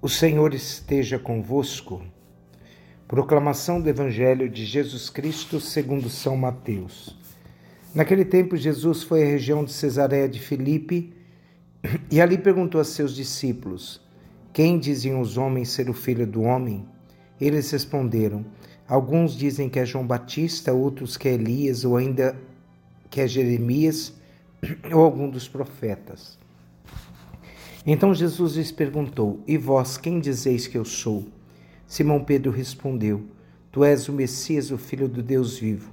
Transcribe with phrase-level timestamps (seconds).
[0.00, 2.00] O Senhor esteja convosco.
[3.08, 7.18] Proclamação do Evangelho de Jesus Cristo segundo São Mateus.
[7.92, 11.12] Naquele tempo, Jesus foi à região de Cesareia de Filipe
[12.12, 14.00] e ali perguntou a seus discípulos:
[14.52, 16.86] Quem diziam os homens ser o filho do homem?
[17.40, 18.46] Eles responderam:
[18.86, 22.38] Alguns dizem que é João Batista, outros que é Elias, ou ainda
[23.10, 24.14] que é Jeremias,
[24.94, 26.38] ou algum dos profetas.
[27.90, 31.26] Então Jesus lhes perguntou: E vós, quem dizeis que eu sou?
[31.86, 33.22] Simão Pedro respondeu:
[33.72, 35.90] Tu és o Messias, o Filho do Deus vivo.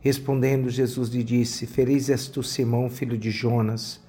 [0.00, 4.00] Respondendo, Jesus lhe disse: Feliz és tu, Simão, filho de Jonas,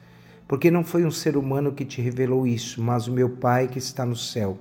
[0.48, 3.80] porque não foi um ser humano que te revelou isso, mas o meu Pai que
[3.80, 4.58] está no céu.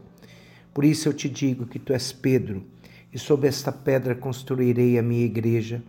[0.75, 2.65] Por isso eu te digo que tu és Pedro,
[3.13, 5.81] e sobre esta pedra construirei a minha igreja,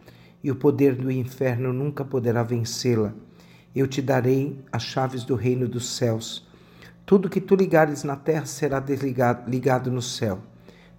[0.44, 3.12] e o poder do inferno nunca poderá vencê-la.
[3.76, 6.45] Eu te darei as chaves do reino dos céus.
[7.06, 10.40] Tudo que tu ligares na terra será desligado, ligado no céu.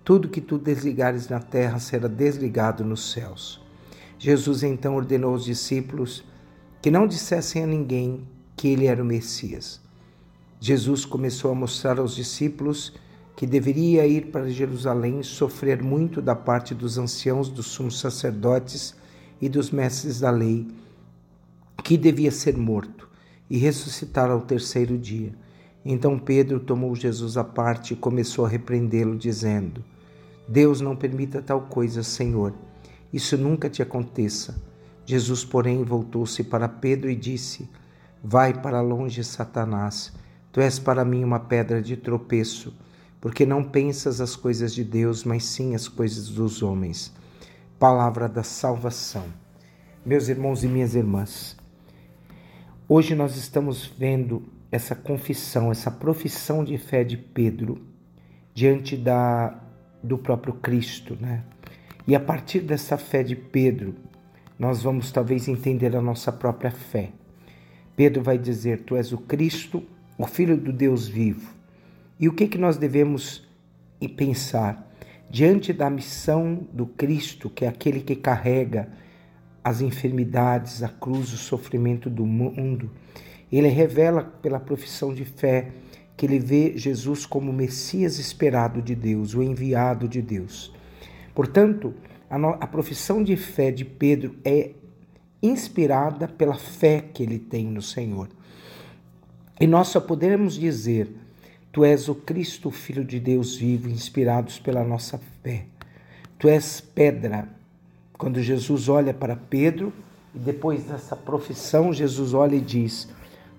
[0.04, 3.60] Tudo que tu desligares na terra será desligado nos céus.
[4.16, 6.24] Jesus então ordenou aos discípulos
[6.80, 8.24] que não dissessem a ninguém
[8.56, 9.80] que ele era o Messias.
[10.60, 12.94] Jesus começou a mostrar aos discípulos
[13.34, 18.94] que deveria ir para Jerusalém sofrer muito da parte dos anciãos, dos sumos sacerdotes
[19.40, 20.68] e dos mestres da lei,
[21.82, 23.08] que devia ser morto
[23.50, 25.34] e ressuscitar ao terceiro dia
[25.92, 29.84] então Pedro tomou Jesus à parte e começou a repreendê-lo, dizendo:
[30.48, 32.52] Deus não permita tal coisa, Senhor.
[33.12, 34.60] Isso nunca te aconteça.
[35.04, 37.68] Jesus, porém, voltou-se para Pedro e disse:
[38.22, 40.12] Vai para longe, Satanás.
[40.52, 42.74] Tu és para mim uma pedra de tropeço,
[43.20, 47.12] porque não pensas as coisas de Deus, mas sim as coisas dos homens.
[47.78, 49.24] Palavra da salvação.
[50.04, 51.56] Meus irmãos e minhas irmãs,
[52.88, 57.86] hoje nós estamos vendo essa confissão, essa profissão de fé de Pedro
[58.54, 59.62] diante da,
[60.02, 61.44] do próprio Cristo, né?
[62.06, 63.94] E a partir dessa fé de Pedro,
[64.58, 67.10] nós vamos talvez entender a nossa própria fé.
[67.96, 69.82] Pedro vai dizer: Tu és o Cristo,
[70.16, 71.54] o Filho do Deus vivo.
[72.18, 73.46] E o que, que nós devemos
[74.16, 74.90] pensar?
[75.28, 78.88] Diante da missão do Cristo, que é aquele que carrega
[79.62, 82.90] as enfermidades, a cruz, o sofrimento do mundo,
[83.50, 85.68] ele revela pela profissão de fé
[86.16, 90.72] que ele vê Jesus como o Messias esperado de Deus, o enviado de Deus.
[91.34, 91.94] Portanto,
[92.28, 94.70] a, profissão de fé de Pedro é
[95.42, 98.28] inspirada pela fé que ele tem no Senhor.
[99.60, 101.08] E nós só podemos dizer:
[101.70, 105.66] Tu és o Cristo, Filho de Deus vivo, inspirados pela nossa fé.
[106.38, 107.48] Tu és pedra.
[108.14, 109.92] Quando Jesus olha para Pedro,
[110.34, 113.08] e depois dessa profissão, Jesus olha e diz: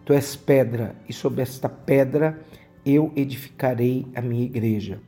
[0.07, 2.39] Tu és pedra, e sobre esta pedra
[2.85, 5.01] eu edificarei a minha igreja.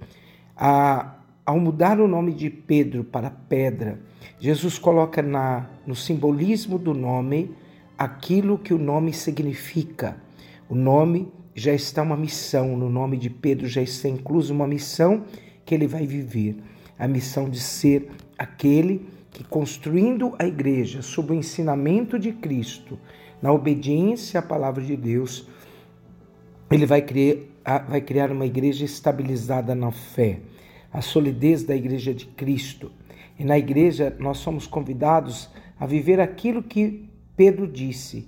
[0.58, 1.16] A,
[1.46, 3.98] ao mudar o nome de Pedro para pedra,
[4.42, 7.56] Jesus coloca na, no simbolismo do nome
[7.98, 10.18] aquilo que o nome significa.
[10.68, 15.24] O nome já está uma missão, no nome de Pedro já está incluso uma missão
[15.66, 16.58] que ele vai viver
[16.98, 23.00] a missão de ser aquele que, construindo a igreja sob o ensinamento de Cristo,
[23.42, 25.48] na obediência à palavra de Deus,
[26.72, 30.40] ele vai criar, vai criar uma igreja estabilizada na fé,
[30.92, 32.92] a solidez da igreja de Cristo.
[33.38, 38.28] E na igreja nós somos convidados a viver aquilo que Pedro disse: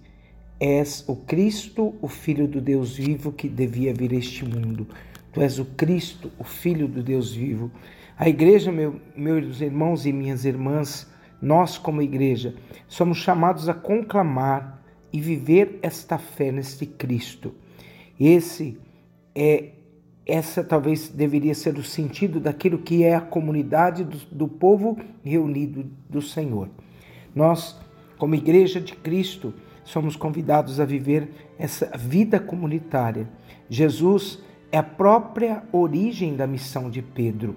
[0.60, 4.88] És o Cristo, o Filho do Deus vivo que devia vir a este mundo.
[5.34, 7.72] Tu és o Cristo, o Filho do Deus vivo.
[8.18, 11.10] A igreja, meu, meus irmãos e minhas irmãs,
[11.42, 12.54] nós como igreja,
[12.88, 14.81] somos chamados a conclamar
[15.12, 17.54] e viver esta fé neste Cristo.
[18.20, 18.78] Esse
[19.36, 19.72] é
[20.26, 25.86] essa talvez deveria ser o sentido daquilo que é a comunidade do, do povo reunido
[26.10, 26.70] do Senhor.
[27.34, 27.80] Nós,
[28.18, 33.28] como igreja de Cristo, somos convidados a viver essa vida comunitária.
[33.70, 34.40] Jesus
[34.72, 37.56] é a própria origem da missão de Pedro.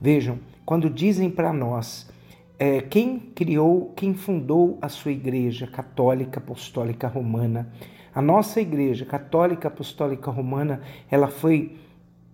[0.00, 2.08] Vejam, quando dizem para nós
[2.58, 7.70] é, quem criou, quem fundou a sua igreja católica apostólica romana.
[8.14, 10.80] A nossa igreja católica apostólica romana,
[11.10, 11.76] ela foi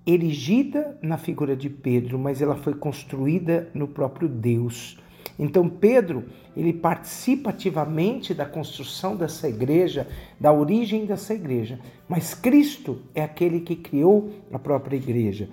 [0.07, 4.99] erigida na figura de Pedro, mas ela foi construída no próprio Deus.
[5.39, 6.25] Então Pedro,
[6.57, 10.07] ele participa ativamente da construção dessa igreja,
[10.39, 15.49] da origem dessa igreja, mas Cristo é aquele que criou a própria igreja.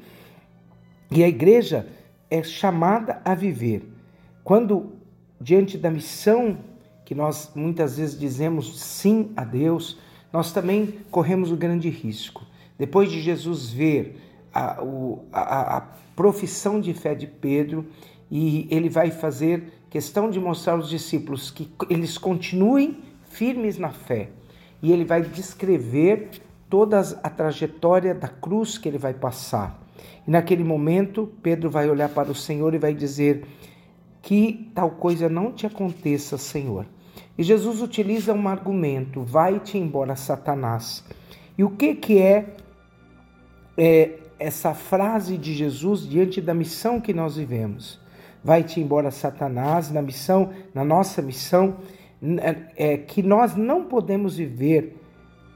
[1.09, 1.87] E a igreja
[2.29, 3.98] é chamada a viver
[4.43, 4.93] quando,
[5.39, 6.57] diante da missão
[7.05, 9.97] que nós muitas vezes dizemos sim a Deus,
[10.31, 12.45] nós também corremos o grande risco.
[12.77, 14.21] Depois de Jesus ver
[14.53, 15.81] a, o, a, a
[16.15, 17.85] profissão de fé de Pedro
[18.29, 24.29] e ele vai fazer questão de mostrar aos discípulos que eles continuem firmes na fé.
[24.81, 26.29] E ele vai descrever
[26.69, 29.81] toda a trajetória da cruz que ele vai passar.
[30.27, 33.45] E naquele momento, Pedro vai olhar para o Senhor e vai dizer:
[34.21, 36.85] Que tal coisa não te aconteça, Senhor.
[37.37, 41.03] E Jesus utiliza um argumento: Vai-te embora, Satanás.
[41.57, 42.55] E o que, que é,
[43.77, 47.99] é essa frase de Jesus diante da missão que nós vivemos?
[48.43, 51.77] Vai-te embora, Satanás, na missão, na nossa missão,
[52.41, 54.97] é, é que nós não podemos viver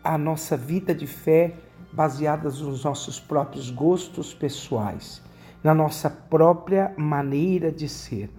[0.03, 1.53] a nossa vida de fé
[1.93, 5.21] baseadas nos nossos próprios gostos pessoais,
[5.63, 8.29] na nossa própria maneira de ser.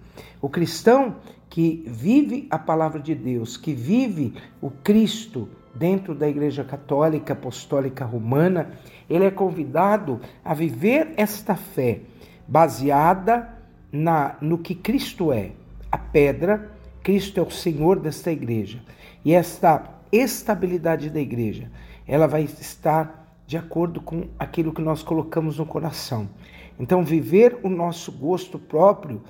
[0.41, 1.15] O cristão
[1.49, 8.05] que vive a palavra de Deus, que vive o Cristo dentro da Igreja Católica Apostólica
[8.05, 8.71] Romana,
[9.09, 12.01] ele é convidado a viver esta fé
[12.47, 13.49] baseada
[13.91, 15.51] na no que Cristo é,
[15.91, 16.71] a pedra,
[17.03, 18.79] Cristo é o Senhor desta igreja.
[19.23, 21.71] E esta estabilidade da igreja,
[22.07, 26.27] ela vai estar de acordo com aquilo que nós colocamos no coração.
[26.79, 29.21] Então, viver o nosso gosto próprio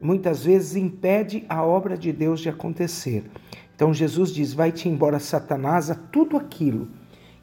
[0.00, 3.24] muitas vezes impede a obra de Deus de acontecer.
[3.74, 6.88] Então, Jesus diz: Vai-te embora, Satanás, a tudo aquilo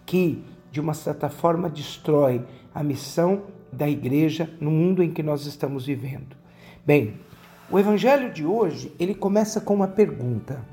[0.05, 2.43] que, de uma certa forma, destrói
[2.73, 6.35] a missão da igreja no mundo em que nós estamos vivendo.
[6.85, 7.19] Bem,
[7.69, 10.65] o evangelho de hoje, ele começa com uma pergunta: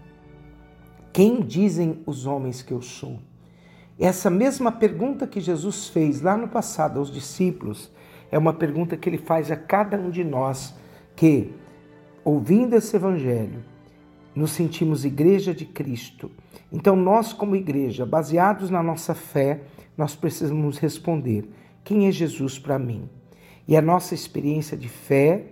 [1.13, 3.19] Quem dizem os homens que eu sou?
[3.99, 7.91] Essa mesma pergunta que Jesus fez lá no passado aos discípulos
[8.31, 10.75] é uma pergunta que ele faz a cada um de nós
[11.17, 11.53] que,
[12.25, 13.65] ouvindo esse evangelho,
[14.35, 16.31] nos sentimos igreja de Cristo.
[16.71, 19.63] Então, nós, como igreja, baseados na nossa fé,
[19.97, 21.51] nós precisamos responder:
[21.83, 23.09] quem é Jesus para mim?
[23.67, 25.47] E a nossa experiência de fé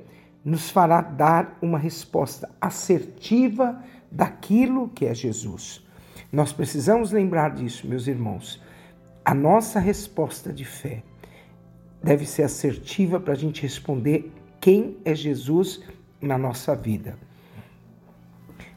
[0.45, 5.85] nos fará dar uma resposta assertiva daquilo que é Jesus.
[6.33, 8.63] Nós precisamos lembrar disso, meus irmãos.
[9.25, 11.03] A nossa resposta de fé
[12.07, 15.81] deve ser assertiva para a gente responder quem é Jesus
[16.23, 17.19] na nossa vida.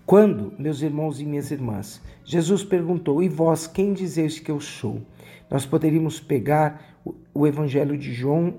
[0.04, 5.04] Quando, meus irmãos e minhas irmãs, Jesus perguntou: E vós, quem dizeis que eu sou?
[5.48, 7.00] Nós poderíamos pegar
[7.32, 8.56] o Evangelho de João,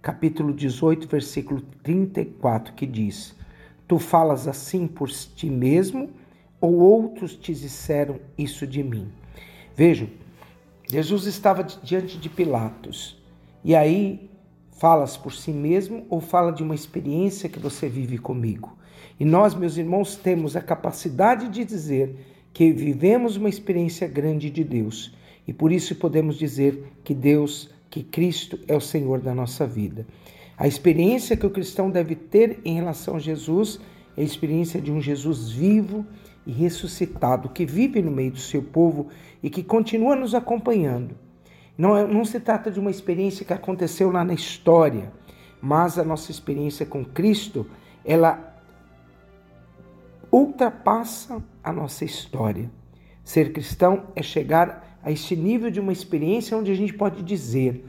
[0.00, 3.36] capítulo 18, versículo 34, que diz:
[3.86, 6.08] Tu falas assim por ti mesmo
[6.62, 9.12] ou outros te disseram isso de mim?
[9.76, 10.08] Vejam,
[10.88, 13.22] Jesus estava diante de Pilatos
[13.64, 14.30] e aí
[14.72, 18.76] falas por si mesmo ou fala de uma experiência que você vive comigo?
[19.18, 22.16] E nós, meus irmãos, temos a capacidade de dizer
[22.52, 25.14] que vivemos uma experiência grande de Deus
[25.46, 30.06] e por isso podemos dizer que Deus, que Cristo é o Senhor da nossa vida.
[30.56, 33.80] A experiência que o cristão deve ter em relação a Jesus
[34.16, 36.06] é a experiência de um Jesus vivo
[36.46, 39.08] e ressuscitado que vive no meio do seu povo
[39.42, 41.16] e que continua nos acompanhando.
[41.76, 45.12] Não, é, não se trata de uma experiência que aconteceu lá na história,
[45.60, 47.66] mas a nossa experiência com Cristo,
[48.04, 48.54] ela
[50.30, 52.70] ultrapassa a nossa história.
[53.22, 57.84] Ser cristão é chegar a este nível de uma experiência onde a gente pode dizer: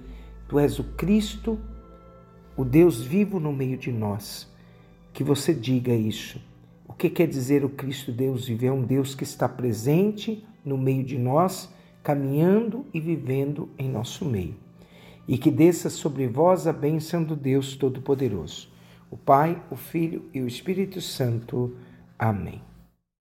[0.48, 1.60] Tu és o Cristo,
[2.56, 4.54] o Deus vivo no meio de nós.
[5.13, 6.39] Que você diga isso
[6.88, 8.68] o que quer dizer o Cristo Deus viver?
[8.68, 11.70] É um Deus que está presente no meio de nós,
[12.05, 14.55] caminhando e vivendo em nosso meio.
[15.27, 18.69] E que desça sobre vós a bênção do Deus Todo-Poderoso,
[19.09, 21.75] o Pai, o Filho e o Espírito Santo.
[22.17, 22.62] Amém.